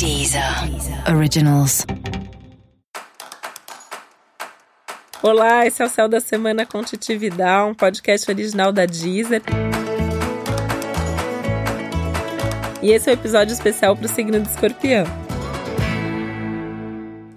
[0.00, 0.42] Deezer
[1.14, 1.84] Originals.
[5.22, 9.42] Olá, esse é o Céu da Semana com Titi Vidal, um podcast original da Deezer.
[12.82, 15.04] E esse é o um episódio especial para o signo de escorpião.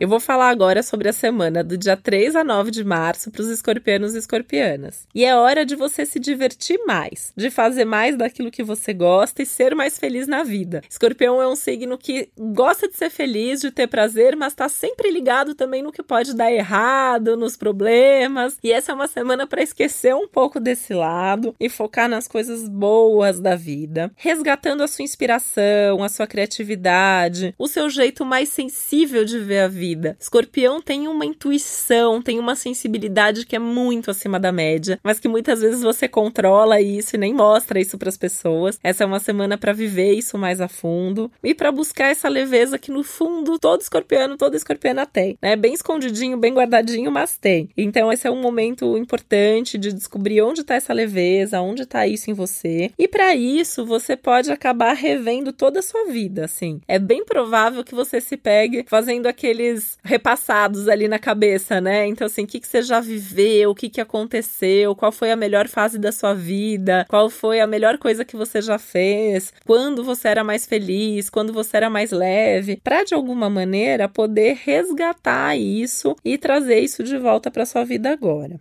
[0.04, 3.42] Eu vou falar agora sobre a semana do dia 3 a 9 de março para
[3.42, 5.08] os escorpianos e escorpianas.
[5.16, 9.42] E é hora de você se divertir mais, de fazer mais daquilo que você gosta
[9.42, 10.82] e ser mais feliz na vida.
[10.90, 15.10] Escorpião é um signo que gosta de ser feliz, de ter prazer, mas está sempre
[15.10, 18.58] ligado também no que pode dar errado, nos problemas.
[18.62, 22.68] E essa é uma semana para esquecer um pouco desse lado e focar nas coisas
[22.68, 29.24] boas da vida, resgatando a sua inspiração, a sua criatividade, o seu jeito mais sensível
[29.24, 30.18] de ver a vida vida.
[30.20, 35.28] Escorpião tem uma intuição, tem uma sensibilidade que é muito acima da média, mas que
[35.28, 38.80] muitas vezes você controla isso e nem mostra isso para as pessoas.
[38.84, 42.80] Essa é uma semana para viver isso mais a fundo e para buscar essa leveza
[42.80, 45.56] que no fundo todo escorpiano, toda escorpiana tem, né?
[45.56, 47.70] Bem escondidinho, bem guardadinho, mas tem.
[47.78, 52.32] Então esse é um momento importante de descobrir onde está essa leveza, onde está isso
[52.32, 52.91] em você.
[52.98, 56.82] E para isso você pode acabar revendo toda a sua vida, assim.
[56.88, 62.05] É bem provável que você se pegue fazendo aqueles repassados ali na cabeça, né?
[62.07, 65.35] Então, assim, o que, que você já viveu, o que, que aconteceu, qual foi a
[65.35, 70.03] melhor fase da sua vida, qual foi a melhor coisa que você já fez, quando
[70.03, 75.57] você era mais feliz, quando você era mais leve, para de alguma maneira poder resgatar
[75.57, 78.59] isso e trazer isso de volta para sua vida agora.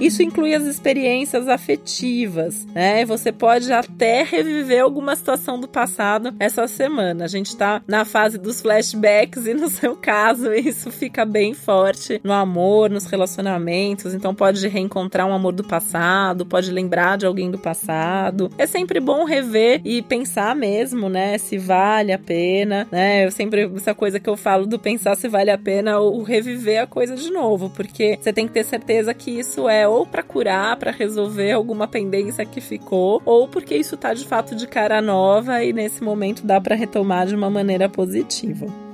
[0.00, 3.04] Isso inclui as experiências afetivas, né?
[3.06, 7.24] Você pode até reviver alguma situação do passado essa semana.
[7.24, 12.20] A gente tá na fase dos flashbacks e no seu caso isso fica bem forte
[12.22, 14.12] no amor, nos relacionamentos.
[14.12, 18.50] Então pode reencontrar um amor do passado, pode lembrar de alguém do passado.
[18.58, 21.38] É sempre bom rever e pensar mesmo, né?
[21.38, 23.24] Se vale a pena, né?
[23.24, 26.82] Eu sempre essa coisa que eu falo do pensar se vale a pena ou reviver
[26.82, 30.22] a coisa de novo, porque você tem que ter certeza que isso é ou para
[30.22, 35.00] curar, para resolver alguma pendência que ficou, ou porque isso tá de fato de cara
[35.00, 38.85] nova e nesse momento dá para retomar de uma maneira positiva.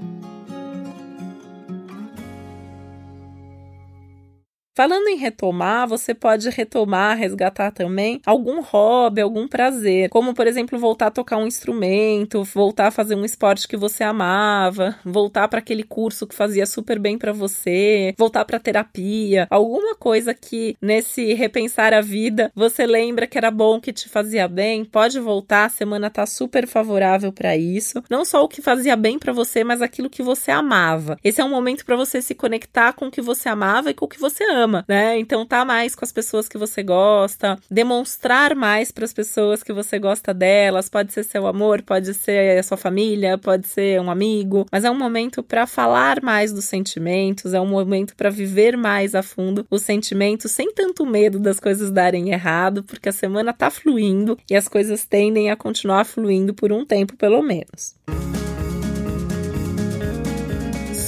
[4.74, 10.78] Falando em retomar, você pode retomar, resgatar também algum hobby, algum prazer, como por exemplo
[10.78, 15.58] voltar a tocar um instrumento, voltar a fazer um esporte que você amava, voltar para
[15.58, 21.34] aquele curso que fazia super bem para você, voltar para terapia, alguma coisa que nesse
[21.34, 25.68] repensar a vida você lembra que era bom, que te fazia bem, pode voltar, a
[25.68, 28.02] semana tá super favorável para isso.
[28.08, 31.18] Não só o que fazia bem para você, mas aquilo que você amava.
[31.22, 34.06] Esse é um momento para você se conectar com o que você amava e com
[34.06, 35.18] o que você ama ama, né?
[35.18, 39.72] Então tá mais com as pessoas que você gosta, demonstrar mais para as pessoas que
[39.72, 44.10] você gosta delas, pode ser seu amor, pode ser a sua família, pode ser um
[44.10, 48.76] amigo, mas é um momento para falar mais dos sentimentos, é um momento para viver
[48.76, 53.52] mais a fundo os sentimentos sem tanto medo das coisas darem errado, porque a semana
[53.52, 57.94] tá fluindo e as coisas tendem a continuar fluindo por um tempo pelo menos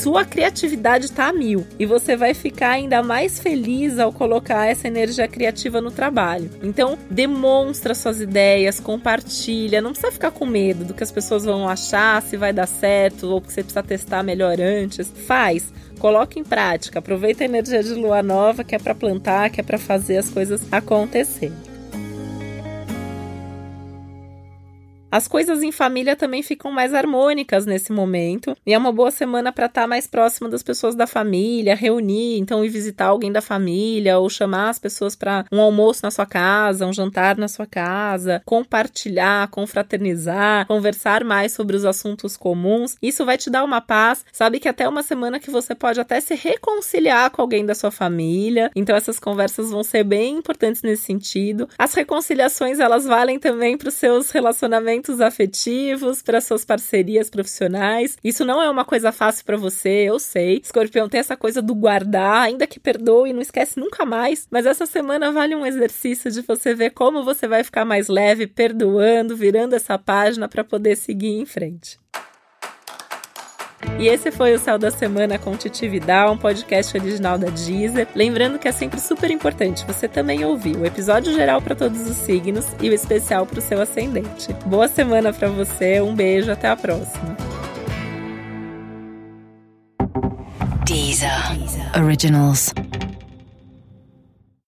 [0.05, 4.87] sua criatividade está a mil e você vai ficar ainda mais feliz ao colocar essa
[4.87, 6.51] energia criativa no trabalho.
[6.63, 11.67] Então, demonstra suas ideias, compartilha, não precisa ficar com medo do que as pessoas vão
[11.67, 15.11] achar, se vai dar certo ou que você precisa testar melhor antes.
[15.27, 19.59] Faz coloca em prática, aproveita a energia de lua nova que é para plantar, que
[19.59, 21.74] é para fazer as coisas acontecerem.
[25.15, 28.57] As coisas em família também ficam mais harmônicas nesse momento.
[28.67, 32.41] E é uma boa semana para estar tá mais próximo das pessoas da família, reunir,
[32.41, 36.27] então ir visitar alguém da família ou chamar as pessoas para um almoço na sua
[36.27, 42.97] casa, um jantar na sua casa, compartilhar, confraternizar, conversar mais sobre os assuntos comuns.
[43.01, 44.25] Isso vai te dar uma paz.
[44.33, 47.93] Sabe que até uma semana que você pode até se reconciliar com alguém da sua
[47.93, 48.69] família.
[48.75, 51.69] Então essas conversas vão ser bem importantes nesse sentido.
[51.79, 58.17] As reconciliações elas valem também para os seus relacionamentos relacionamentos afetivos, para suas parcerias profissionais.
[58.25, 60.61] Isso não é uma coisa fácil para você, eu sei.
[60.63, 64.47] Escorpião tem essa coisa do guardar, ainda que perdoe, não esquece nunca mais.
[64.51, 68.47] Mas essa semana vale um exercício de você ver como você vai ficar mais leve,
[68.47, 72.04] perdoando, virando essa página para poder seguir em frente.
[73.99, 78.09] E esse foi o Céu da Semana com Titi Vidal, um podcast original da Deezer.
[78.15, 82.17] Lembrando que é sempre super importante você também ouvir o episódio geral para todos os
[82.17, 84.53] signos e o especial para o seu ascendente.
[84.67, 87.37] Boa semana para você, um beijo, até a próxima.
[90.85, 91.31] Deezer.
[91.97, 92.75] Originals.